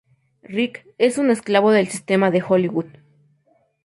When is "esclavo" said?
1.29-1.69